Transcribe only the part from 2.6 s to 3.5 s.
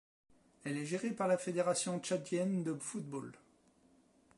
de football.